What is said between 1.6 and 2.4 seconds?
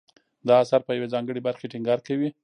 ټینګار کوي.